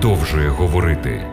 продовжує 0.00 0.48
говорити. 0.48 1.26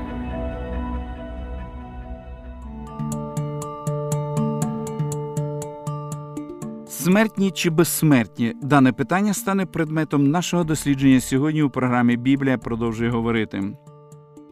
Смертні 6.88 7.52
чи 7.52 7.70
безсмертні 7.70 8.53
дане 8.61 8.91
питання 8.91 9.34
стане 9.34 9.66
предметом 9.66 10.30
нашого 10.30 10.63
дослідження 10.63 11.21
сьогодні 11.21 11.63
у 11.63 11.70
програмі 11.70 12.17
Біблія 12.17 12.58
продовжує 12.58 13.09
говорити. 13.09 13.63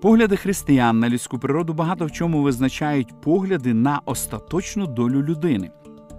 Погляди 0.02 0.38
християн 0.38 1.00
на 1.00 1.10
людську 1.10 1.40
природу 1.40 1.74
багато 1.74 2.06
в 2.06 2.12
чому 2.12 2.42
визначають 2.42 3.22
погляди 3.22 3.74
на 3.74 4.02
остаточну 4.06 4.88
долю 4.88 5.24
людини. 5.24 5.72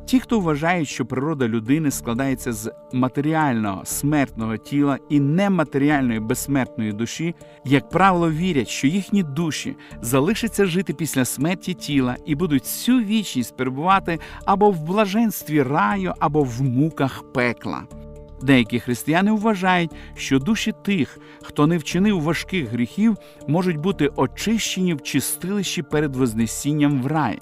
Ті, 0.07 0.21
хто 0.21 0.41
вважають, 0.41 0.89
що 0.89 1.07
природа 1.07 1.49
людини 1.49 1.91
складається 1.91 2.53
з 2.53 2.73
матеріального 2.93 3.85
смертного 3.85 4.57
тіла 4.57 4.99
і 5.09 5.21
нематеріальної 5.21 6.21
безсмертної 6.21 6.93
душі, 6.93 7.35
як 7.65 7.89
правило, 7.89 8.31
вірять, 8.31 8.69
що 8.69 8.87
їхні 8.87 9.23
душі 9.23 9.77
залишаться 10.03 10.67
жити 10.67 10.95
після 10.95 11.25
смерті 11.25 11.75
тіла 11.75 12.17
і 12.27 12.35
будуть 12.35 12.63
всю 12.63 13.01
вічність 13.01 13.57
перебувати 13.57 14.19
або 14.45 14.71
в 14.71 14.83
блаженстві 14.83 15.63
раю, 15.63 16.15
або 16.19 16.43
в 16.43 16.63
муках 16.63 17.33
пекла. 17.33 17.83
Деякі 18.43 18.81
християни 18.81 19.33
вважають, 19.33 19.91
що 20.15 20.39
душі 20.39 20.75
тих, 20.85 21.19
хто 21.43 21.67
не 21.67 21.79
вчинив 21.79 22.23
важких 22.23 22.69
гріхів, 22.69 23.17
можуть 23.47 23.77
бути 23.77 24.11
очищені 24.17 24.95
в 24.95 25.03
чистилищі 25.03 25.83
перед 25.83 26.17
Вознесінням 26.17 27.03
в 27.03 27.07
рай. 27.07 27.39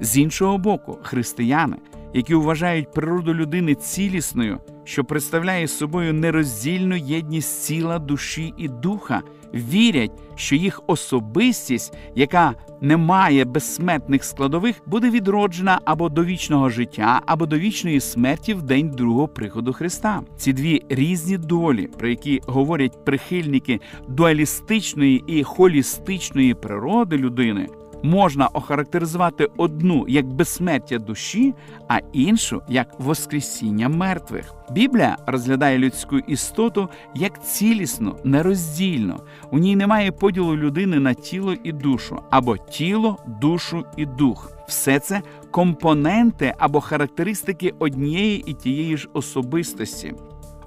З 0.00 0.18
іншого 0.18 0.58
боку, 0.58 0.98
християни, 1.02 1.76
які 2.14 2.34
вважають 2.34 2.92
природу 2.92 3.34
людини 3.34 3.74
цілісною, 3.74 4.58
що 4.84 5.04
представляє 5.04 5.68
собою 5.68 6.14
нероздільну 6.14 6.96
єдність 6.96 7.68
тіла, 7.68 7.98
душі 7.98 8.54
і 8.56 8.68
духа, 8.68 9.22
вірять, 9.54 10.12
що 10.34 10.56
їх 10.56 10.82
особистість, 10.86 11.94
яка 12.14 12.54
не 12.80 12.96
має 12.96 13.44
безсмертних 13.44 14.24
складових, 14.24 14.76
буде 14.86 15.10
відроджена 15.10 15.80
або 15.84 16.08
до 16.08 16.24
вічного 16.24 16.68
життя, 16.68 17.22
або 17.26 17.46
до 17.46 17.58
вічної 17.58 18.00
смерті 18.00 18.54
в 18.54 18.62
день 18.62 18.90
другого 18.90 19.28
приходу 19.28 19.72
Христа. 19.72 20.22
Ці 20.36 20.52
дві 20.52 20.82
різні 20.88 21.38
долі, 21.38 21.86
про 21.98 22.08
які 22.08 22.40
говорять 22.46 23.04
прихильники 23.04 23.80
дуалістичної 24.08 25.24
і 25.26 25.42
холістичної 25.42 26.54
природи 26.54 27.16
людини 27.16 27.68
можна 28.02 28.46
охарактеризувати 28.46 29.48
одну 29.56 30.04
як 30.08 30.26
безсмертя 30.26 30.98
душі, 30.98 31.54
а 31.88 31.98
іншу 32.12 32.62
як 32.68 33.00
Воскресіння 33.00 33.88
мертвих. 33.88 34.54
Біблія 34.70 35.16
розглядає 35.26 35.78
людську 35.78 36.18
істоту 36.18 36.88
як 37.14 37.44
цілісну, 37.44 38.16
нероздільну. 38.24 39.16
У 39.50 39.58
ній 39.58 39.76
немає 39.76 40.12
поділу 40.12 40.56
людини 40.56 41.00
на 41.00 41.14
тіло 41.14 41.54
і 41.64 41.72
душу, 41.72 42.20
або 42.30 42.56
тіло, 42.56 43.16
душу 43.40 43.84
і 43.96 44.06
дух. 44.06 44.52
Все 44.68 44.98
це 44.98 45.22
компоненти 45.50 46.54
або 46.58 46.80
характеристики 46.80 47.74
однієї 47.78 48.42
і 48.46 48.52
тієї 48.52 48.96
ж 48.96 49.08
особистості. 49.12 50.14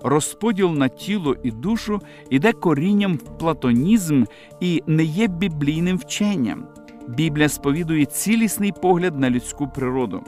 Розподіл 0.04 0.72
на 0.72 0.88
тіло 0.88 1.36
і 1.44 1.52
душу 1.52 2.00
іде 2.30 2.54
корінням 2.54 3.16
в 3.16 3.38
платонізм 3.38 4.24
і 4.60 4.84
не 4.88 5.04
є 5.04 5.28
біблійним 5.28 5.98
вченням. 5.98 6.66
Біблія 7.08 7.50
сповідує 7.50 8.06
цілісний 8.06 8.72
погляд 8.82 9.20
на 9.20 9.30
людську 9.30 9.68
природу. 9.68 10.22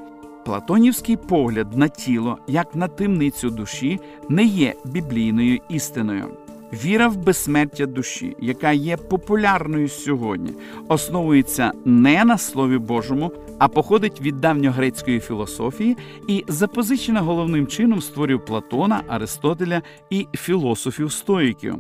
Платонівський 0.46 1.18
погляд 1.18 1.78
на 1.78 1.88
тіло, 1.88 2.38
як 2.48 2.76
на 2.76 2.88
темницю 2.88 3.50
душі, 3.50 4.00
не 4.30 4.44
є 4.44 4.74
біблійною 4.86 5.60
істиною. 5.70 6.38
Віра 6.74 7.08
в 7.08 7.18
безсмертя 7.18 7.86
душі, 7.86 8.36
яка 8.40 8.72
є 8.72 8.98
популярною 8.98 9.90
сьогодні, 9.90 10.54
основується 10.88 11.72
не 11.86 12.26
на 12.26 12.38
Слові 12.38 12.78
Божому, 12.78 13.32
а 13.60 13.68
походить 13.68 14.22
від 14.22 14.42
давньогрецької 14.42 15.20
філософії 15.20 15.98
і 16.28 16.46
запозичена 16.48 17.22
головним 17.22 17.68
чином 17.68 18.02
створів 18.02 18.46
Платона, 18.46 19.02
Аристотеля 19.08 19.82
і 20.10 20.28
філософів 20.34 21.12
стоїків. 21.12 21.76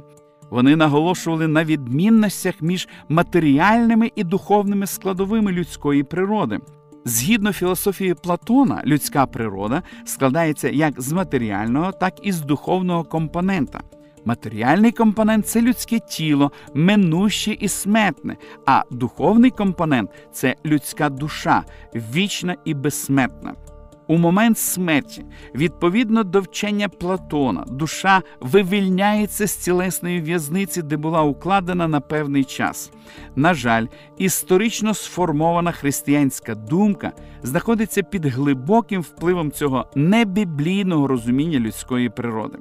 Вони 0.53 0.75
наголошували 0.75 1.47
на 1.47 1.63
відмінностях 1.63 2.61
між 2.61 2.87
матеріальними 3.09 4.11
і 4.15 4.23
духовними 4.23 4.87
складовими 4.87 5.51
людської 5.51 6.03
природи. 6.03 6.59
Згідно 7.05 7.53
філософії 7.53 8.13
Платона, 8.13 8.83
людська 8.85 9.25
природа 9.25 9.81
складається 10.05 10.69
як 10.69 11.01
з 11.01 11.11
матеріального, 11.11 11.91
так 11.91 12.13
і 12.23 12.31
з 12.31 12.41
духовного 12.41 13.03
компонента. 13.03 13.81
Матеріальний 14.25 14.91
компонент 14.91 15.47
це 15.47 15.61
людське 15.61 15.99
тіло, 15.99 16.51
минуще 16.73 17.57
і 17.59 17.67
смертне, 17.67 18.37
а 18.65 18.83
духовний 18.91 19.51
компонент 19.51 20.09
це 20.31 20.55
людська 20.65 21.09
душа, 21.09 21.63
вічна 21.95 22.55
і 22.65 22.73
безсмертна. 22.73 23.53
У 24.13 24.17
момент 24.17 24.57
смерті, 24.57 25.25
відповідно 25.55 26.23
до 26.23 26.41
вчення 26.41 26.89
Платона, 26.89 27.65
душа 27.67 28.21
вивільняється 28.41 29.47
з 29.47 29.55
тілесної 29.55 30.21
в'язниці, 30.21 30.81
де 30.81 30.97
була 30.97 31.21
укладена 31.21 31.87
на 31.87 31.99
певний 31.99 32.43
час. 32.43 32.91
На 33.35 33.53
жаль, 33.53 33.85
історично 34.17 34.93
сформована 34.93 35.71
християнська 35.71 36.55
думка 36.55 37.11
знаходиться 37.43 38.03
під 38.03 38.25
глибоким 38.25 39.01
впливом 39.01 39.51
цього 39.51 39.85
небіблійного 39.95 41.07
розуміння 41.07 41.59
людської 41.59 42.09
природи. 42.09 42.57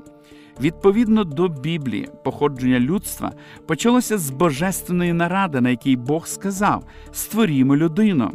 Відповідно 0.61 1.25
до 1.25 1.49
Біблії, 1.49 2.09
походження 2.25 2.81
людства 2.81 3.33
почалося 3.67 4.19
з 4.19 4.31
божественної 4.31 5.13
наради, 5.13 5.61
на 5.61 5.71
якій 5.71 5.97
Бог 5.97 6.27
сказав: 6.27 6.85
Створімо 7.13 7.77
людину. 7.77 8.33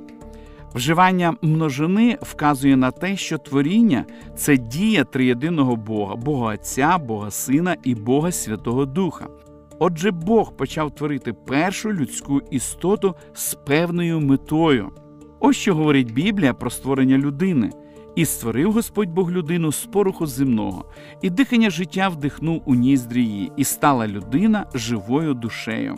Вживання 0.76 1.34
множини 1.42 2.18
вказує 2.22 2.78
на 2.78 2.92
те, 2.92 3.18
що 3.18 3.38
творіння 3.38 4.06
це 4.36 4.58
дія 4.58 5.04
триєдиного 5.04 5.76
Бога, 5.76 6.16
Бога 6.16 6.54
Отця, 6.54 6.98
Бога 6.98 7.32
Сина 7.32 7.76
і 7.84 7.96
Бога 7.96 8.32
Святого 8.32 8.86
Духа. 8.86 9.28
Отже, 9.80 10.12
Бог 10.12 10.58
почав 10.58 10.96
творити 10.96 11.34
першу 11.34 11.94
людську 11.94 12.42
істоту 12.52 13.16
з 13.34 13.54
певною 13.54 14.20
метою. 14.20 14.90
Ось 15.40 15.56
що 15.56 15.76
говорить 15.76 16.14
Біблія 16.14 16.54
про 16.54 16.70
створення 16.70 17.18
людини. 17.18 17.70
І 18.16 18.26
створив 18.26 18.72
Господь 18.72 19.10
Бог 19.10 19.32
людину 19.32 19.72
з 19.72 19.86
пороху 19.86 20.26
земного, 20.26 20.86
і 21.22 21.30
дихання 21.30 21.70
життя 21.70 22.10
вдихнув 22.10 22.62
у 22.66 22.76
ніздрі 22.76 23.26
її, 23.26 23.52
і 23.58 23.64
стала 23.64 24.08
людина 24.08 24.66
живою 24.74 25.34
душею. 25.34 25.98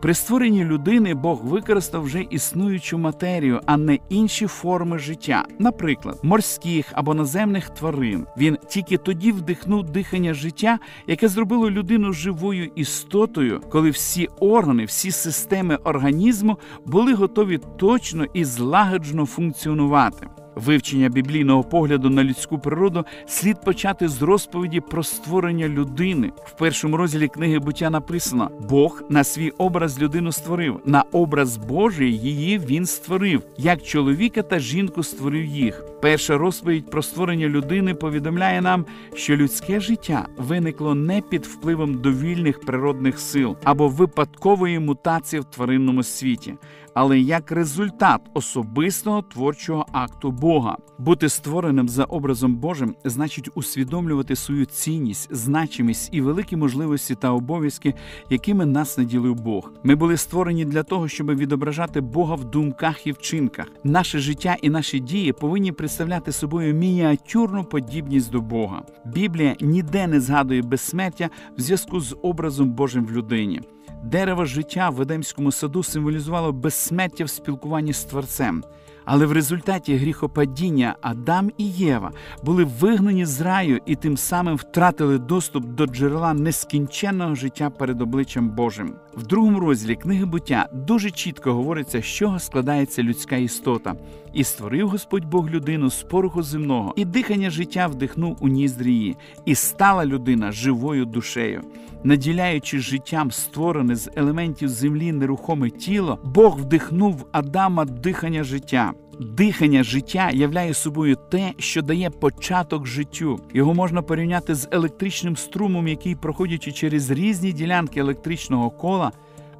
При 0.00 0.14
створенні 0.14 0.64
людини 0.64 1.14
Бог 1.14 1.44
використав 1.44 2.02
вже 2.02 2.20
існуючу 2.30 2.98
матерію, 2.98 3.60
а 3.66 3.76
не 3.76 3.98
інші 4.08 4.46
форми 4.46 4.98
життя, 4.98 5.44
наприклад, 5.58 6.18
морських 6.22 6.86
або 6.92 7.14
наземних 7.14 7.70
тварин. 7.70 8.26
Він 8.36 8.58
тільки 8.68 8.96
тоді 8.96 9.32
вдихнув 9.32 9.84
дихання 9.84 10.34
життя, 10.34 10.78
яке 11.06 11.28
зробило 11.28 11.70
людину 11.70 12.12
живою 12.12 12.70
істотою, 12.74 13.60
коли 13.70 13.90
всі 13.90 14.28
органи, 14.40 14.84
всі 14.84 15.10
системи 15.10 15.76
організму 15.76 16.58
були 16.86 17.14
готові 17.14 17.58
точно 17.76 18.24
і 18.34 18.44
злагоджено 18.44 19.26
функціонувати. 19.26 20.26
Вивчення 20.58 21.08
біблійного 21.08 21.64
погляду 21.64 22.10
на 22.10 22.24
людську 22.24 22.58
природу 22.58 23.04
слід 23.26 23.60
почати 23.64 24.08
з 24.08 24.22
розповіді 24.22 24.80
про 24.80 25.02
створення 25.02 25.68
людини. 25.68 26.32
В 26.44 26.58
першому 26.58 26.96
розділі 26.96 27.28
книги 27.28 27.58
буття 27.58 27.90
написано: 27.90 28.50
Бог 28.68 29.02
на 29.08 29.24
свій 29.24 29.50
образ 29.50 30.00
людину 30.02 30.32
створив, 30.32 30.80
на 30.84 31.04
образ 31.12 31.56
Божий 31.56 32.18
її 32.18 32.58
він 32.58 32.86
створив, 32.86 33.42
як 33.58 33.82
чоловіка 33.82 34.42
та 34.42 34.58
жінку 34.58 35.02
створив 35.02 35.44
їх. 35.44 35.84
Перша 36.02 36.38
розповідь 36.38 36.90
про 36.90 37.02
створення 37.02 37.48
людини 37.48 37.94
повідомляє 37.94 38.60
нам, 38.60 38.84
що 39.14 39.36
людське 39.36 39.80
життя 39.80 40.26
виникло 40.36 40.94
не 40.94 41.20
під 41.20 41.46
впливом 41.46 41.94
довільних 41.94 42.60
природних 42.60 43.18
сил 43.18 43.56
або 43.64 43.88
випадкової 43.88 44.78
мутації 44.78 45.40
в 45.40 45.44
тваринному 45.44 46.02
світі, 46.02 46.54
але 46.98 47.20
як 47.20 47.52
результат 47.52 48.20
особистого 48.34 49.22
творчого 49.22 49.86
акту 49.92 50.30
Бога. 50.30 50.76
Бути 50.98 51.28
створеним 51.28 51.88
за 51.88 52.04
образом 52.04 52.56
Божим 52.56 52.94
значить 53.04 53.50
усвідомлювати 53.54 54.36
свою 54.36 54.64
цінність, 54.64 55.28
значимість 55.30 56.08
і 56.12 56.20
великі 56.20 56.56
можливості 56.56 57.14
та 57.14 57.32
обов'язки, 57.32 57.94
якими 58.30 58.66
нас 58.66 58.98
наділив 58.98 59.34
Бог. 59.34 59.72
Ми 59.84 59.94
були 59.94 60.16
створені 60.16 60.64
для 60.64 60.82
того, 60.82 61.08
щоб 61.08 61.34
відображати 61.34 62.00
Бога 62.00 62.34
в 62.34 62.44
думках 62.44 63.06
і 63.06 63.12
вчинках. 63.12 63.66
Наше 63.84 64.18
життя 64.18 64.56
і 64.62 64.70
наші 64.70 65.00
дії 65.00 65.32
повинні 65.32 65.72
представляти 65.72 66.32
собою 66.32 66.74
мініатюрну 66.74 67.64
подібність 67.64 68.30
до 68.30 68.40
Бога. 68.40 68.82
Біблія 69.06 69.56
ніде 69.60 70.06
не 70.06 70.20
згадує 70.20 70.62
безсмертя 70.62 71.30
в 71.58 71.60
зв'язку 71.60 72.00
з 72.00 72.16
образом 72.22 72.72
Божим 72.72 73.06
в 73.06 73.12
людині. 73.12 73.60
Дерево 74.04 74.44
життя 74.44 74.90
в 74.90 75.00
Едемському 75.00 75.52
саду 75.52 75.82
символізувало 75.82 76.52
безсмертя 76.52 77.24
в 77.24 77.30
спілкуванні 77.30 77.92
з 77.92 78.04
Творцем. 78.04 78.64
Але 79.10 79.26
в 79.26 79.32
результаті 79.32 79.96
гріхопадіння 79.96 80.96
Адам 81.00 81.50
і 81.58 81.64
Єва 81.70 82.12
були 82.42 82.64
вигнані 82.64 83.24
з 83.26 83.40
раю 83.40 83.80
і 83.86 83.96
тим 83.96 84.16
самим 84.16 84.56
втратили 84.56 85.18
доступ 85.18 85.64
до 85.64 85.86
джерела 85.86 86.34
нескінченного 86.34 87.34
життя 87.34 87.70
перед 87.70 88.02
обличчям 88.02 88.50
Божим. 88.50 88.94
В 89.16 89.26
другому 89.26 89.60
розділі 89.60 89.96
книги 89.96 90.24
буття 90.24 90.68
дуже 90.72 91.10
чітко 91.10 91.52
говориться, 91.52 92.00
з 92.00 92.04
чого 92.04 92.38
складається 92.38 93.02
людська 93.02 93.36
істота, 93.36 93.94
і 94.32 94.44
створив 94.44 94.88
Господь 94.88 95.24
Бог 95.24 95.50
людину 95.50 95.90
з 95.90 96.02
пороху 96.02 96.42
земного, 96.42 96.94
і 96.96 97.04
дихання 97.04 97.50
життя 97.50 97.86
вдихнув 97.86 98.36
у 98.40 98.48
ніздрі 98.48 98.92
її, 98.92 99.16
і 99.44 99.54
стала 99.54 100.06
людина 100.06 100.52
живою 100.52 101.04
душею. 101.04 101.62
Наділяючи 102.04 102.78
життям 102.78 103.30
створене 103.30 103.96
з 103.96 104.10
елементів 104.16 104.68
землі 104.68 105.12
нерухоме 105.12 105.70
тіло, 105.70 106.18
Бог 106.24 106.58
вдихнув 106.58 107.12
в 107.12 107.26
Адама 107.32 107.84
дихання 107.84 108.44
життя. 108.44 108.92
Дихання 109.20 109.82
життя 109.82 110.30
являє 110.32 110.74
собою 110.74 111.16
те, 111.30 111.52
що 111.58 111.82
дає 111.82 112.10
початок 112.10 112.86
життю. 112.86 113.40
Його 113.54 113.74
можна 113.74 114.02
порівняти 114.02 114.54
з 114.54 114.68
електричним 114.70 115.36
струмом, 115.36 115.88
який, 115.88 116.14
проходячи 116.14 116.72
через 116.72 117.10
різні 117.10 117.52
ділянки 117.52 118.00
електричного 118.00 118.70
кола, 118.70 119.12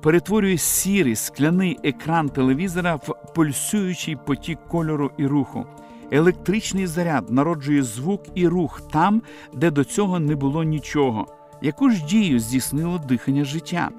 перетворює 0.03 0.59
сірий 0.59 1.17
скляний 1.17 1.79
екран 1.85 2.29
телевізора 2.29 2.95
в 2.95 3.35
пульсуючий 3.35 4.17
потік 4.27 4.59
кольору 4.69 5.11
і 5.17 5.27
руху. 5.27 5.67
Електричний 6.11 6.87
заряд 6.87 7.31
народжує 7.31 7.83
звук 7.83 8.23
і 8.35 8.49
рух 8.49 8.81
там, 8.93 9.23
де 9.55 9.71
до 9.71 9.85
цього 9.85 10.19
не 10.19 10.35
було 10.37 10.65
нічого. 10.65 11.27
Яку 11.63 11.91
ж 11.91 12.05
дію 12.05 12.41
здійснило 12.41 12.99
дихання 13.09 13.45
життя? 13.45 13.91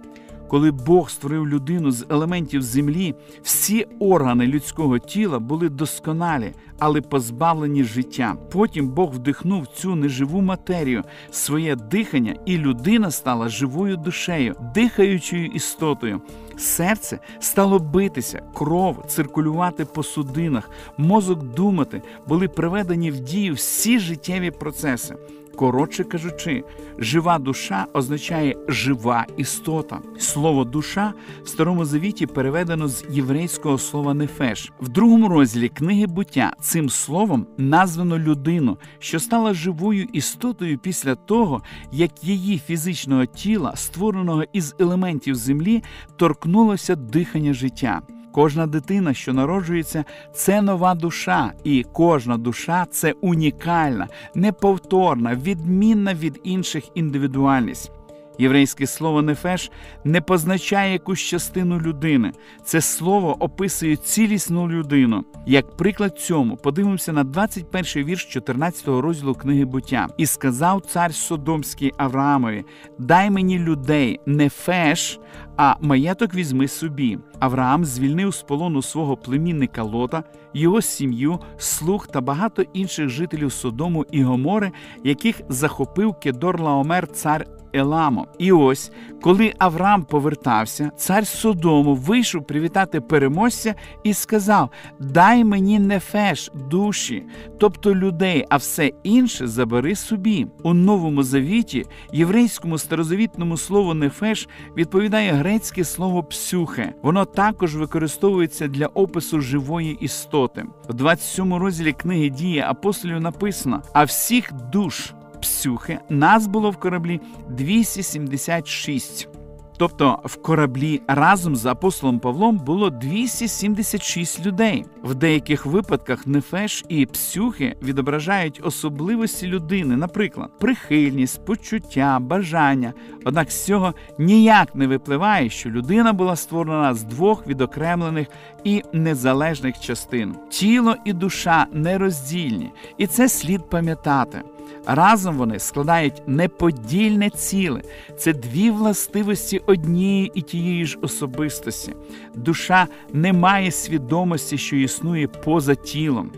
Коли 0.50 0.72
Бог 0.72 1.10
створив 1.10 1.48
людину 1.48 1.92
з 1.92 2.06
елементів 2.10 2.62
землі, 2.62 3.16
всі 3.44 3.88
органи 4.00 4.48
людського 4.48 5.00
тіла 5.00 5.40
були 5.40 5.70
досконалі, 5.70 6.54
але 6.80 7.02
позбавлені 7.02 7.84
життя. 7.84 8.36
Потім 8.52 8.90
Бог 8.90 9.12
вдихнув 9.12 9.68
цю 9.68 9.96
неживу 9.96 10.42
матерію, 10.42 11.04
своє 11.32 11.76
дихання, 11.76 12.36
і 12.46 12.58
людина 12.58 13.12
стала 13.12 13.50
живою 13.50 13.98
душею, 13.98 14.56
дихаючою 14.76 15.46
істотою. 15.46 16.22
Серце 16.58 17.20
стало 17.40 17.80
битися, 17.80 18.42
кров 18.54 19.06
циркулювати 19.08 19.86
по 19.86 20.04
судинах, 20.04 20.70
мозок 20.98 21.44
думати, 21.44 22.02
були 22.28 22.48
приведені 22.48 23.12
в 23.12 23.20
дію 23.20 23.54
всі 23.54 24.00
життєві 24.00 24.52
процеси. 24.52 25.16
Коротше 25.60 26.04
кажучи, 26.04 26.64
жива 26.98 27.40
душа 27.40 27.86
означає 27.94 28.56
жива 28.68 29.26
істота. 29.38 30.00
Слово 30.20 30.64
душа 30.64 31.14
в 31.44 31.48
старому 31.48 31.86
завіті 31.86 32.26
переведено 32.26 32.88
з 32.88 33.06
єврейського 33.10 33.78
слова 33.78 34.14
нефеш. 34.14 34.72
В 34.82 34.90
другому 34.90 35.28
розділі 35.28 35.70
книги 35.70 36.08
буття 36.08 36.54
цим 36.62 36.90
словом 36.90 37.48
названо 37.58 38.20
людину, 38.20 38.78
що 39.00 39.20
стала 39.20 39.54
живою 39.54 40.08
істотою 40.14 40.78
після 40.78 41.16
того, 41.16 41.62
як 41.92 42.24
її 42.24 42.60
фізичного 42.60 43.26
тіла, 43.26 43.76
створеного 43.76 44.44
із 44.54 44.76
елементів 44.80 45.36
землі, 45.36 45.84
торкнулося 46.16 46.96
дихання 46.96 47.54
життя. 47.54 48.02
Кожна 48.32 48.68
дитина, 48.68 49.14
що 49.14 49.34
народжується, 49.34 50.06
це 50.34 50.62
нова 50.62 50.96
душа, 50.96 51.54
і 51.64 51.86
кожна 51.94 52.38
душа 52.38 52.86
це 52.92 53.12
унікальна, 53.22 54.08
неповторна, 54.36 55.36
відмінна 55.36 56.14
від 56.14 56.40
інших 56.44 56.84
індивідуальність. 56.96 57.92
Єврейське 58.40 58.88
слово 58.88 59.22
нефеш 59.22 59.72
не 60.04 60.22
позначає 60.22 60.94
якусь 60.94 61.20
частину 61.20 61.80
людини. 61.80 62.32
Це 62.64 62.82
слово 62.82 63.44
описує 63.44 63.96
цілісну 63.96 64.70
людину. 64.70 65.24
Як 65.46 65.78
приклад 65.78 66.20
цьому, 66.20 66.58
подивимося 66.58 67.14
на 67.14 67.24
21-й 67.24 68.04
вірш 68.04 68.38
14-го 68.38 69.02
розділу 69.02 69.34
книги 69.34 69.66
буття. 69.66 70.08
І 70.18 70.26
сказав 70.26 70.82
цар 70.82 71.14
Содомський 71.14 71.94
Авраамові: 71.98 72.66
Дай 73.00 73.30
мені 73.30 73.60
людей, 73.60 74.20
нефеш, 74.26 75.20
а 75.62 75.76
маєток 75.82 76.36
візьми 76.36 76.68
собі. 76.68 77.20
Авраам 77.40 77.86
звільнив 77.86 78.34
з 78.34 78.42
полону 78.42 78.82
свого 78.82 79.18
племінника 79.18 79.84
Лота, 79.84 80.24
його 80.54 80.82
сім'ю, 80.82 81.40
слуг 81.58 82.08
та 82.08 82.22
багато 82.22 82.62
інших 82.74 83.10
жителів 83.10 83.52
Содому 83.52 84.06
і 84.12 84.24
Гомори, 84.24 84.72
яких 85.04 85.42
захопив 85.50 86.14
Кедор 86.14 86.62
Лаомер, 86.62 87.08
цар 87.08 87.46
Еламо. 87.74 88.28
І 88.38 88.52
ось, 88.52 88.92
коли 89.22 89.54
Авраам 89.58 90.04
повертався, 90.04 90.92
цар 90.98 91.28
Содому 91.28 91.96
вийшов 91.96 92.48
привітати 92.48 93.02
переможця 93.02 93.76
і 94.04 94.14
сказав: 94.14 94.70
Дай 95.00 95.44
мені 95.44 95.80
нефеш, 95.80 96.52
душі, 96.70 97.26
тобто 97.60 97.96
людей, 97.96 98.46
а 98.50 98.58
все 98.58 98.92
інше 99.04 99.48
забери 99.48 99.96
собі. 99.96 100.48
У 100.64 100.74
новому 100.74 101.24
завіті, 101.24 101.86
єврейському 102.14 102.78
старозавітному 102.78 103.58
слову 103.58 103.94
нефеш 103.94 104.50
відповідає 104.78 105.32
грецьке 105.50 105.84
слово 105.84 106.24
псюхе. 106.24 106.94
Воно 107.02 107.26
також 107.26 107.76
використовується 107.76 108.68
для 108.68 108.88
опису 108.88 109.42
живої 109.42 109.98
істоти. 110.02 110.66
В 110.90 110.94
27 110.94 111.54
розділі 111.54 111.94
книги 111.94 112.30
дії 112.30 112.60
апостолів 112.60 113.22
написано: 113.22 113.84
а 113.94 114.04
всіх 114.04 114.54
душ 114.72 115.14
псюхи 115.42 116.00
нас 116.10 116.48
було 116.48 116.72
в 116.72 116.78
кораблі 116.78 117.22
276. 117.50 119.39
Тобто 119.80 120.20
в 120.26 120.42
кораблі 120.42 121.02
разом 121.08 121.56
з 121.56 121.66
апостолом 121.66 122.20
Павлом 122.20 122.58
було 122.58 122.90
276 122.90 124.46
людей. 124.46 124.86
В 125.04 125.16
деяких 125.16 125.66
випадках 125.66 126.28
нефеш 126.28 126.86
і 126.90 127.06
псюхи 127.06 127.76
відображають 127.82 128.62
особливості 128.64 129.48
людини, 129.48 129.98
наприклад, 129.98 130.50
прихильність, 130.60 131.46
почуття, 131.46 132.20
бажання. 132.22 132.94
Однак 133.26 133.52
з 133.52 133.66
цього 133.66 133.94
ніяк 134.18 134.76
не 134.76 134.88
випливає, 134.88 135.50
що 135.50 135.70
людина 135.70 136.14
була 136.14 136.36
створена 136.36 136.94
з 136.94 137.04
двох 137.04 137.48
відокремлених 137.48 138.28
і 138.64 138.84
незалежних 138.94 139.80
частин. 139.80 140.36
Тіло 140.50 140.96
і 141.06 141.14
душа 141.14 141.68
нероздільні, 141.74 142.72
і 142.98 143.08
це 143.08 143.30
слід 143.30 143.70
пам'ятати. 143.70 144.42
Разом 144.86 145.38
вони 145.38 145.60
складають 145.60 146.22
неподільне 146.28 147.30
ціле. 147.30 147.82
Це 148.18 148.34
дві 148.34 148.72
властивості 148.72 149.62
однієї 149.66 150.32
і 150.34 150.42
тієї 150.42 150.86
ж 150.86 150.98
особистості. 151.02 151.94
Душа 152.36 152.88
не 153.14 153.34
має 153.34 153.72
свідомості, 153.72 154.58
що 154.58 154.76
існує 154.76 155.28
поза 155.28 155.76
тілом. 155.76 156.32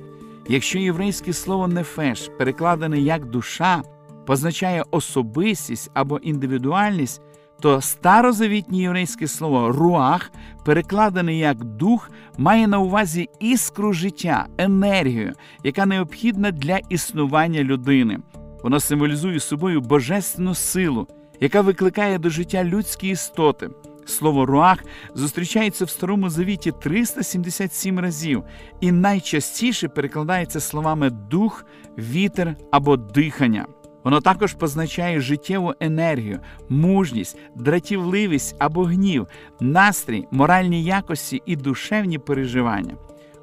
Якщо 0.48 0.80
єврейське 0.80 1.34
слово 1.34 1.68
нефеш, 1.68 2.32
перекладене 2.38 3.00
як 3.00 3.26
душа, 3.26 3.82
позначає 4.26 4.84
особистість 4.92 5.92
або 5.94 6.18
індивідуальність, 6.18 7.22
то 7.62 7.82
старозавітнє 7.82 8.78
єврейське 8.78 9.28
слово 9.28 9.72
руах, 9.72 10.32
перекладене 10.66 11.36
як 11.36 11.64
дух, 11.64 12.12
має 12.38 12.68
на 12.68 12.80
увазі 12.80 13.30
іскру 13.40 13.94
життя, 13.94 14.48
енергію, 14.58 15.34
яка 15.64 15.86
необхідна 15.86 16.52
для 16.52 16.78
існування 16.78 17.64
людини. 17.64 18.20
Воно 18.64 18.80
символізує 18.80 19.40
собою 19.40 19.82
божественну 19.82 20.56
силу, 20.56 21.08
яка 21.40 21.62
викликає 21.62 22.18
до 22.18 22.30
життя 22.30 22.64
людські 22.64 23.08
істоти. 23.10 23.70
Слово 24.06 24.46
руах 24.46 24.84
зустрічається 25.16 25.86
в 25.86 25.90
Старому 25.90 26.30
Завіті 26.30 26.72
377 26.82 28.00
разів 28.00 28.44
і 28.80 28.92
найчастіше 28.92 29.88
перекладається 29.88 30.60
словами 30.60 31.10
дух, 31.10 31.66
вітер 31.98 32.56
або 32.72 32.98
дихання. 32.98 33.66
Воно 34.04 34.22
також 34.22 34.54
позначає 34.54 35.20
життєву 35.20 35.74
енергію, 35.80 36.40
мужність, 36.70 37.38
дратівливість 37.56 38.56
або 38.60 38.84
гнів, 38.84 39.28
настрій, 39.60 40.28
моральні 40.32 40.84
якості 40.84 41.42
і 41.46 41.56
душевні 41.56 42.18
переживання. 42.18 42.96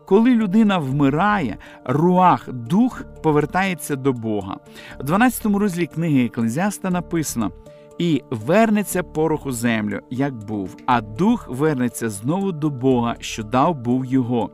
Коли 0.07 0.35
людина 0.35 0.79
вмирає, 0.79 1.57
руах, 1.85 2.53
дух 2.53 3.05
повертається 3.23 3.97
до 3.97 4.13
Бога. 4.13 4.57
У 5.01 5.03
12 5.03 5.47
розділі 5.47 5.87
книги 5.87 6.25
Еклезіаста 6.25 6.91
написано: 6.91 7.53
і 7.99 8.23
вернеться 8.31 9.03
порох 9.03 9.47
у 9.47 9.53
землю, 9.53 10.01
як 10.11 10.35
був, 10.35 10.77
а 10.87 11.01
дух 11.01 11.49
вернеться 11.49 12.11
знову 12.11 12.53
до 12.53 12.71
Бога, 12.71 13.17
що 13.21 13.43
дав 13.43 13.75
був 13.75 14.07
його. 14.07 14.51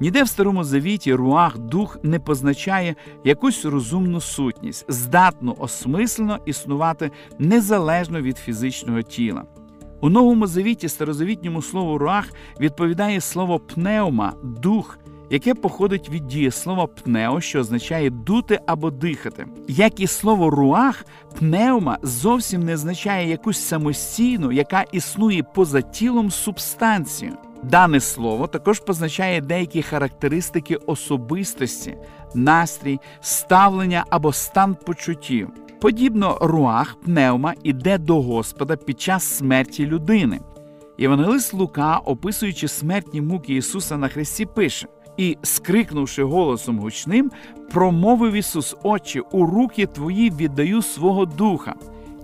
Ніде 0.00 0.22
в 0.22 0.28
старому 0.28 0.64
завіті 0.64 1.14
руах 1.14 1.58
дух 1.58 1.98
не 2.02 2.18
позначає 2.18 2.94
якусь 3.24 3.64
розумну 3.64 4.20
сутність, 4.20 4.84
здатну 4.88 5.56
осмислено 5.58 6.38
існувати 6.46 7.10
незалежно 7.38 8.20
від 8.20 8.38
фізичного 8.38 9.02
тіла. 9.02 9.44
У 10.00 10.08
новому 10.08 10.46
завіті 10.46 10.88
старозавітньому 10.88 11.62
слову 11.62 11.98
руах 11.98 12.28
відповідає 12.60 13.20
слово 13.20 13.58
пневма, 13.58 14.32
дух, 14.42 14.98
яке 15.30 15.54
походить 15.54 16.08
від 16.10 16.26
дієслова 16.26 16.86
пнео, 16.86 17.40
що 17.40 17.60
означає 17.60 18.10
дути 18.10 18.60
або 18.66 18.90
дихати. 18.90 19.46
Як 19.68 20.00
і 20.00 20.06
слово 20.06 20.50
руах, 20.50 21.04
пневма 21.38 21.98
зовсім 22.02 22.64
не 22.64 22.74
означає 22.74 23.28
якусь 23.30 23.58
самостійну, 23.58 24.52
яка 24.52 24.84
існує 24.92 25.42
поза 25.42 25.80
тілом 25.80 26.30
субстанцію. 26.30 27.32
Дане 27.62 28.00
слово 28.00 28.46
також 28.46 28.80
позначає 28.80 29.40
деякі 29.40 29.82
характеристики 29.82 30.76
особистості, 30.76 31.96
настрій, 32.34 32.98
ставлення 33.20 34.04
або 34.10 34.32
стан 34.32 34.74
почуттів. 34.86 35.48
Подібно 35.80 36.38
руах, 36.40 36.96
пневма 37.04 37.54
іде 37.62 37.98
до 37.98 38.22
Господа 38.22 38.76
під 38.76 39.00
час 39.00 39.24
смерті 39.24 39.86
людини. 39.86 40.40
Євангелист 40.98 41.54
Лука, 41.54 41.96
описуючи 41.96 42.68
смертні 42.68 43.20
муки 43.20 43.54
Ісуса 43.54 43.96
на 43.96 44.08
Христі, 44.08 44.46
пише: 44.46 44.86
і, 45.16 45.36
скрикнувши 45.42 46.22
голосом 46.22 46.78
гучним, 46.78 47.30
промовив 47.72 48.32
Ісус, 48.32 48.76
Отче, 48.82 49.20
у 49.20 49.46
руки 49.46 49.86
Твої 49.86 50.30
віддаю 50.30 50.82
свого 50.82 51.26
духа. 51.26 51.74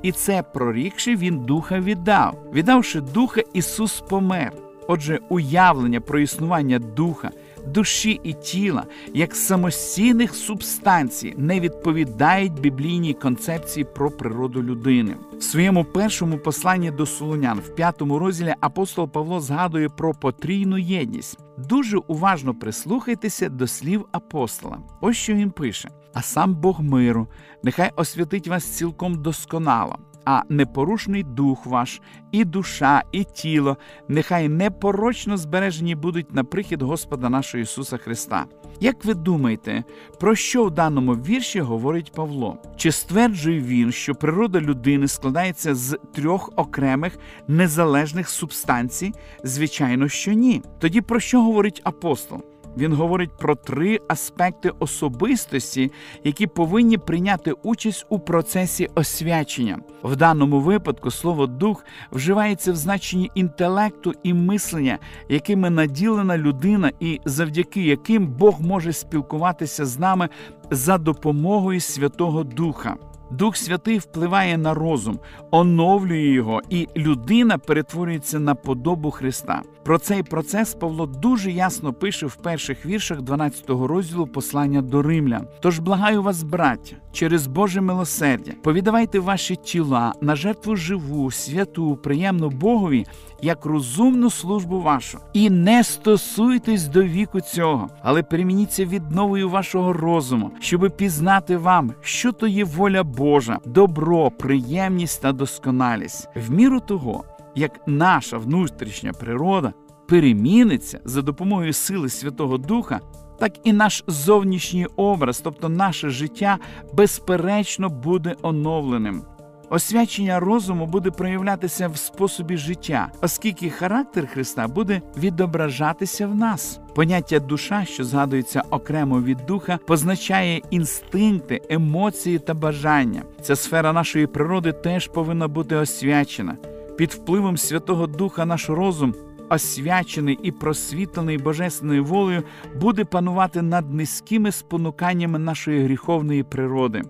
І 0.02 0.12
це 0.12 0.42
прорікши, 0.42 1.16
Він 1.16 1.38
духа 1.38 1.80
віддав. 1.80 2.38
Віддавши 2.52 3.00
духа, 3.00 3.42
Ісус 3.52 4.00
помер. 4.00 4.63
Отже, 4.88 5.20
уявлення 5.28 6.00
про 6.00 6.18
існування 6.18 6.78
духа, 6.78 7.30
душі 7.66 8.20
і 8.22 8.32
тіла 8.32 8.84
як 9.14 9.36
самостійних 9.36 10.34
субстанцій 10.34 11.34
не 11.36 11.60
відповідають 11.60 12.60
біблійній 12.60 13.14
концепції 13.14 13.84
про 13.84 14.10
природу 14.10 14.62
людини. 14.62 15.16
В 15.38 15.42
своєму 15.42 15.84
першому 15.84 16.38
посланні 16.38 16.90
до 16.90 17.06
Солонян 17.06 17.58
в 17.58 17.74
п'ятому 17.74 18.18
розділі 18.18 18.54
апостол 18.60 19.08
Павло 19.08 19.40
згадує 19.40 19.88
про 19.88 20.14
потрійну 20.14 20.78
єдність. 20.78 21.38
Дуже 21.58 21.98
уважно 21.98 22.54
прислухайтеся 22.54 23.48
до 23.48 23.66
слів 23.66 24.06
апостола. 24.12 24.78
Ось 25.00 25.16
що 25.16 25.34
він 25.34 25.50
пише: 25.50 25.88
а 26.14 26.22
сам 26.22 26.54
Бог 26.54 26.80
миру, 26.80 27.28
нехай 27.62 27.90
освятить 27.96 28.48
вас 28.48 28.64
цілком 28.64 29.22
досконало 29.22 29.98
а 30.24 30.42
непорушний 30.48 31.22
дух 31.22 31.66
ваш, 31.66 32.00
і 32.32 32.44
душа, 32.44 33.02
і 33.12 33.24
тіло, 33.24 33.76
нехай 34.08 34.48
непорочно 34.48 35.36
збережені 35.36 35.94
будуть 35.94 36.34
на 36.34 36.44
прихід 36.44 36.82
Господа 36.82 37.28
нашого 37.28 37.62
Ісуса 37.62 37.96
Христа. 37.96 38.44
Як 38.80 39.04
ви 39.04 39.14
думаєте, 39.14 39.84
про 40.20 40.34
що 40.34 40.64
в 40.64 40.70
даному 40.70 41.14
вірші 41.14 41.60
говорить 41.60 42.12
Павло? 42.12 42.58
Чи 42.76 42.92
стверджує 42.92 43.60
він, 43.60 43.92
що 43.92 44.14
природа 44.14 44.60
людини 44.60 45.08
складається 45.08 45.74
з 45.74 45.98
трьох 46.14 46.52
окремих 46.56 47.18
незалежних 47.48 48.28
субстанцій? 48.28 49.12
Звичайно, 49.42 50.08
що 50.08 50.32
ні. 50.32 50.62
Тоді 50.78 51.00
про 51.00 51.20
що 51.20 51.42
говорить 51.42 51.80
апостол? 51.84 52.53
Він 52.76 52.92
говорить 52.92 53.30
про 53.38 53.54
три 53.54 54.00
аспекти 54.08 54.70
особистості, 54.78 55.92
які 56.24 56.46
повинні 56.46 56.98
прийняти 56.98 57.52
участь 57.52 58.06
у 58.08 58.18
процесі 58.18 58.88
освячення. 58.94 59.78
В 60.02 60.16
даному 60.16 60.60
випадку 60.60 61.10
слово 61.10 61.46
дух 61.46 61.84
вживається 62.12 62.72
в 62.72 62.76
значенні 62.76 63.30
інтелекту 63.34 64.12
і 64.22 64.34
мислення, 64.34 64.98
якими 65.28 65.70
наділена 65.70 66.38
людина, 66.38 66.90
і 67.00 67.20
завдяки 67.24 67.82
яким 67.82 68.26
Бог 68.26 68.60
може 68.60 68.92
спілкуватися 68.92 69.86
з 69.86 69.98
нами 69.98 70.28
за 70.70 70.98
допомогою 70.98 71.80
Святого 71.80 72.44
Духа. 72.44 72.96
Дух 73.30 73.56
Святий 73.56 73.98
впливає 73.98 74.58
на 74.58 74.74
розум, 74.74 75.18
оновлює 75.50 76.28
його, 76.28 76.62
і 76.70 76.88
людина 76.96 77.58
перетворюється 77.58 78.38
на 78.38 78.54
подобу 78.54 79.10
Христа. 79.10 79.62
Про 79.84 79.98
цей 79.98 80.22
процес 80.22 80.74
Павло 80.74 81.06
дуже 81.06 81.50
ясно 81.50 81.92
пише 81.92 82.26
в 82.26 82.34
перших 82.34 82.86
віршах 82.86 83.22
12 83.22 83.64
розділу 83.68 84.26
послання 84.26 84.82
до 84.82 85.02
римлян. 85.02 85.46
Тож 85.60 85.78
благаю 85.78 86.22
вас, 86.22 86.42
браття, 86.42 86.96
через 87.12 87.46
Боже 87.46 87.80
милосердя, 87.80 88.52
повідавайте 88.62 89.20
ваші 89.20 89.56
тіла 89.56 90.12
на 90.20 90.36
жертву 90.36 90.76
живу, 90.76 91.30
святу, 91.30 91.96
приємну 91.96 92.50
Богові, 92.50 93.06
як 93.42 93.64
розумну 93.64 94.30
службу 94.30 94.80
вашу, 94.80 95.18
і 95.32 95.50
не 95.50 95.84
стосуйтесь 95.84 96.86
до 96.86 97.02
віку 97.02 97.40
цього, 97.40 97.88
але 98.02 98.22
перемініться 98.22 98.84
відновою 98.84 99.50
вашого 99.50 99.92
розуму, 99.92 100.50
щоби 100.60 100.90
пізнати 100.90 101.56
вам, 101.56 101.92
що 102.00 102.32
то 102.32 102.46
є 102.46 102.64
воля 102.64 103.02
Божа, 103.16 103.58
добро, 103.66 104.30
приємність 104.30 105.22
та 105.22 105.32
досконалість, 105.32 106.28
в 106.36 106.50
міру 106.50 106.80
того 106.80 107.24
як 107.54 107.80
наша 107.86 108.38
внутрішня 108.38 109.12
природа 109.12 109.72
переміниться 110.08 111.00
за 111.04 111.22
допомогою 111.22 111.72
сили 111.72 112.08
Святого 112.08 112.58
Духа, 112.58 113.00
так 113.38 113.52
і 113.64 113.72
наш 113.72 114.04
зовнішній 114.06 114.86
образ, 114.86 115.40
тобто 115.44 115.68
наше 115.68 116.10
життя, 116.10 116.58
безперечно 116.92 117.88
буде 117.88 118.34
оновленим. 118.42 119.22
Освячення 119.70 120.40
розуму 120.40 120.86
буде 120.86 121.10
проявлятися 121.10 121.88
в 121.88 121.96
способі 121.96 122.56
життя, 122.56 123.12
оскільки 123.22 123.70
характер 123.70 124.26
Христа 124.26 124.68
буде 124.68 125.02
відображатися 125.16 126.26
в 126.26 126.34
нас. 126.34 126.80
Поняття 126.94 127.40
душа, 127.40 127.84
що 127.84 128.04
згадується 128.04 128.62
окремо 128.70 129.20
від 129.20 129.38
духа, 129.46 129.78
позначає 129.86 130.60
інстинкти, 130.70 131.60
емоції 131.68 132.38
та 132.38 132.54
бажання. 132.54 133.22
Ця 133.42 133.56
сфера 133.56 133.92
нашої 133.92 134.26
природи 134.26 134.72
теж 134.72 135.08
повинна 135.08 135.48
бути 135.48 135.76
освячена. 135.76 136.56
Під 136.96 137.10
впливом 137.10 137.56
Святого 137.56 138.06
Духа 138.06 138.46
наш 138.46 138.70
розум, 138.70 139.14
освячений 139.50 140.38
і 140.42 140.50
просвітлений 140.50 141.38
Божественною 141.38 142.04
волею, 142.04 142.42
буде 142.80 143.04
панувати 143.04 143.62
над 143.62 143.94
низькими 143.94 144.52
спонуканнями 144.52 145.38
нашої 145.38 145.84
гріховної 145.84 146.42
природи. 146.42 147.02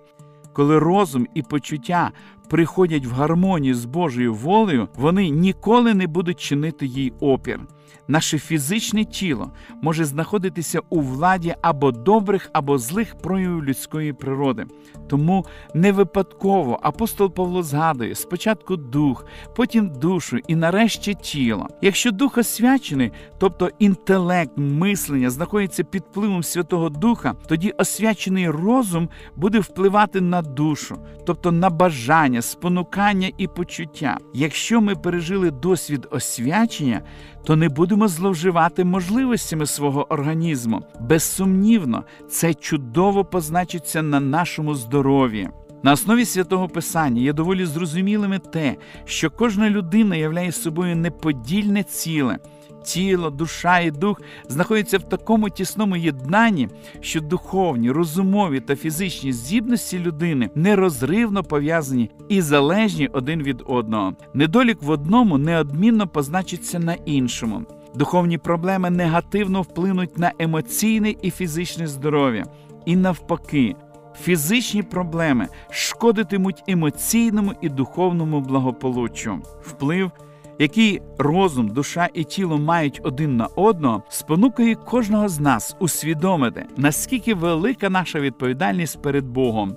Коли 0.53 0.79
розум 0.79 1.27
і 1.33 1.41
почуття 1.41 2.11
приходять 2.49 3.05
в 3.05 3.11
гармонію 3.11 3.75
з 3.75 3.85
Божою 3.85 4.33
волею, 4.33 4.87
вони 4.95 5.29
ніколи 5.29 5.93
не 5.93 6.07
будуть 6.07 6.39
чинити 6.39 6.85
їй 6.85 7.13
опір. 7.19 7.59
Наше 8.07 8.39
фізичне 8.39 9.05
тіло 9.05 9.51
може 9.81 10.05
знаходитися 10.05 10.79
у 10.89 11.01
владі 11.01 11.55
або 11.61 11.91
добрих, 11.91 12.49
або 12.53 12.77
злих 12.77 13.15
проявів 13.15 13.63
людської 13.63 14.13
природи. 14.13 14.65
Тому 15.07 15.45
не 15.73 15.91
випадково 15.91 16.79
апостол 16.81 17.31
Павло 17.31 17.63
згадує 17.63 18.15
спочатку 18.15 18.75
дух, 18.75 19.25
потім 19.55 19.89
душу 19.89 20.37
і 20.47 20.55
нарешті 20.55 21.13
тіло. 21.13 21.67
Якщо 21.81 22.11
дух 22.11 22.37
освячений, 22.37 23.11
тобто 23.37 23.69
інтелект, 23.79 24.51
мислення 24.57 25.29
знаходиться 25.29 25.83
під 25.83 26.03
впливом 26.03 26.43
Святого 26.43 26.89
Духа, 26.89 27.35
тоді 27.47 27.71
освячений 27.71 28.49
розум 28.49 29.09
буде 29.35 29.59
впливати 29.59 30.21
на 30.21 30.41
душу, 30.41 30.97
тобто 31.25 31.51
на 31.51 31.69
бажання, 31.69 32.41
спонукання 32.41 33.31
і 33.37 33.47
почуття. 33.47 34.17
Якщо 34.33 34.81
ми 34.81 34.95
пережили 34.95 35.51
досвід 35.51 36.07
освячення, 36.11 37.01
то 37.45 37.55
не 37.55 37.69
будемо 37.95 38.07
зловживати 38.07 38.83
можливостями 38.83 39.65
свого 39.65 40.13
організму. 40.13 40.81
Безсумнівно, 40.99 42.03
це 42.29 42.53
чудово 42.53 43.25
позначиться 43.25 44.01
на 44.01 44.19
нашому 44.19 44.75
здоров'ї. 44.75 45.49
На 45.83 45.91
основі 45.91 46.25
святого 46.25 46.67
Писання 46.67 47.21
є 47.21 47.33
доволі 47.33 47.65
зрозумілими 47.65 48.39
те, 48.39 48.75
що 49.05 49.31
кожна 49.31 49.69
людина 49.69 50.15
являє 50.15 50.51
собою 50.51 50.95
неподільне 50.95 51.83
ціле 51.83 52.39
тіло, 52.85 53.29
душа 53.29 53.79
і 53.79 53.91
дух 53.91 54.21
знаходяться 54.49 54.97
в 54.97 55.03
такому 55.03 55.49
тісному 55.49 55.95
єднанні, 55.95 56.69
що 57.01 57.21
духовні, 57.21 57.91
розумові 57.91 58.59
та 58.59 58.75
фізичні 58.75 59.33
здібності 59.33 59.99
людини 59.99 60.49
нерозривно 60.55 61.43
пов'язані 61.43 62.11
і 62.29 62.41
залежні 62.41 63.07
один 63.07 63.43
від 63.43 63.63
одного. 63.65 64.13
Недолік 64.33 64.81
в 64.81 64.89
одному 64.89 65.37
неодмінно 65.37 66.07
позначиться 66.07 66.79
на 66.79 66.93
іншому. 66.93 67.61
Духовні 67.95 68.37
проблеми 68.37 68.89
негативно 68.89 69.61
вплинуть 69.61 70.17
на 70.17 70.31
емоційне 70.39 71.15
і 71.21 71.31
фізичне 71.31 71.87
здоров'я. 71.87 72.45
І 72.85 72.95
навпаки, 72.95 73.75
фізичні 74.21 74.83
проблеми 74.83 75.47
шкодитимуть 75.69 76.63
емоційному 76.67 77.53
і 77.61 77.69
духовному 77.69 78.41
благополуччю. 78.41 79.39
Вплив 79.61 80.11
який 80.59 81.01
розум, 81.17 81.67
душа 81.67 82.09
і 82.13 82.23
тіло 82.23 82.57
мають 82.57 82.99
один 83.03 83.37
на 83.37 83.45
одного, 83.45 84.03
спонукає 84.09 84.75
кожного 84.75 85.29
з 85.29 85.39
нас 85.39 85.75
усвідомити, 85.79 86.65
наскільки 86.77 87.33
велика 87.33 87.89
наша 87.89 88.19
відповідальність 88.19 89.01
перед 89.01 89.25
Богом. 89.25 89.75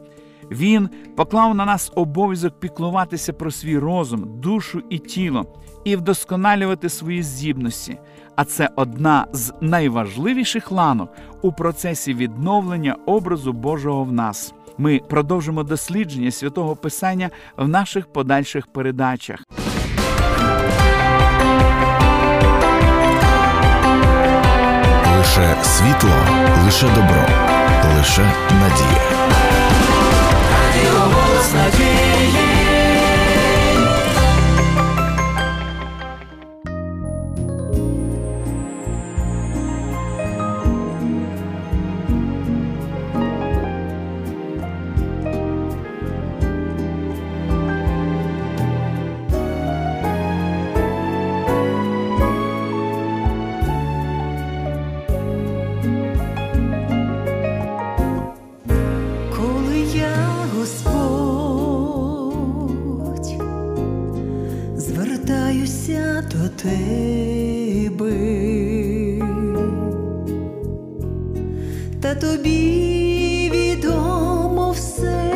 Він 0.50 0.88
поклав 1.16 1.54
на 1.54 1.64
нас 1.64 1.92
обов'язок 1.94 2.60
піклуватися 2.60 3.32
про 3.32 3.50
свій 3.50 3.78
розум, 3.78 4.40
душу 4.40 4.82
і 4.90 4.98
тіло 4.98 5.46
і 5.84 5.96
вдосконалювати 5.96 6.88
свої 6.88 7.22
здібності. 7.22 7.98
А 8.36 8.44
це 8.44 8.70
одна 8.76 9.26
з 9.32 9.52
найважливіших 9.60 10.72
ланок 10.72 11.12
у 11.42 11.52
процесі 11.52 12.14
відновлення 12.14 12.96
образу 13.06 13.52
Божого 13.52 14.04
в 14.04 14.12
нас. 14.12 14.54
Ми 14.78 15.00
продовжимо 15.08 15.62
дослідження 15.62 16.30
святого 16.30 16.76
Писання 16.76 17.30
в 17.56 17.68
наших 17.68 18.06
подальших 18.12 18.66
передачах. 18.66 19.44
Лише 25.18 25.56
світло, 25.62 26.10
лише 26.64 26.86
добро, 26.86 27.26
лише 27.96 28.22
надія. 28.52 29.57
тобі 72.20 73.50
відомо 73.54 74.70
все, 74.70 75.32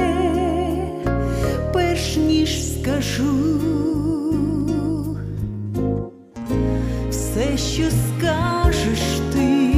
перш 1.72 2.16
ніж 2.16 2.72
скажу, 2.72 3.60
все, 7.10 7.58
що 7.58 7.82
скажеш 7.84 9.20
ти, 9.32 9.74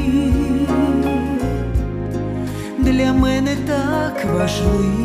для 2.78 3.12
мене 3.12 3.56
так 3.66 4.25
важливо. 4.34 5.03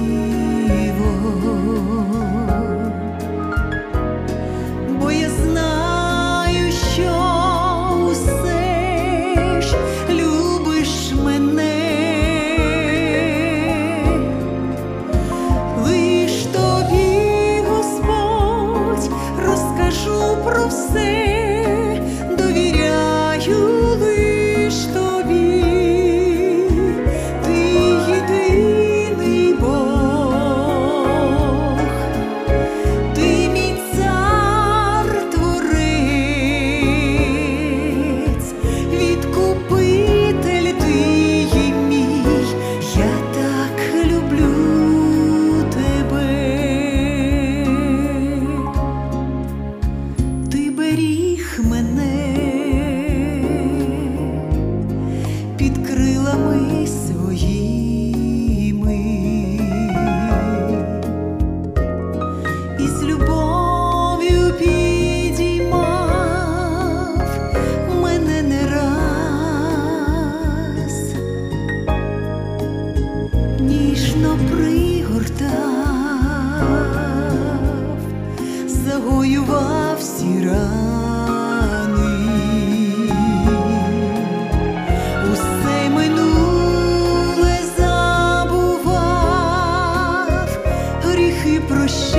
shame. 91.89 92.18